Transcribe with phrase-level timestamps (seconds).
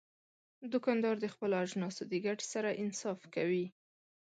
[0.71, 3.65] دوکاندار د خپلو اجناسو د ګټې سره انصاف کوي.